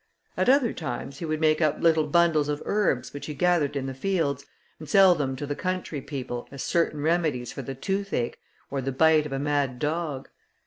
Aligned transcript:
At 0.35 0.49
other 0.49 0.73
times, 0.73 1.19
he 1.19 1.25
would 1.25 1.39
make 1.39 1.61
up 1.61 1.79
little 1.79 2.07
bundles 2.07 2.49
of 2.49 2.63
herbs, 2.65 3.13
which 3.13 3.27
he 3.27 3.35
gathered 3.35 3.75
in 3.75 3.85
the 3.85 3.93
fields, 3.93 4.47
and 4.79 4.89
sell 4.89 5.13
them 5.13 5.35
to 5.35 5.45
the 5.45 5.53
country 5.55 6.01
people, 6.01 6.47
as 6.49 6.63
certain 6.63 7.01
remedies 7.01 7.53
for 7.53 7.61
the 7.61 7.75
tooth 7.75 8.11
ache, 8.11 8.39
or 8.71 8.81
the 8.81 8.91
bite 8.91 9.27
of 9.27 9.31
a 9.31 9.37
mad 9.37 9.77
dog. 9.77 10.27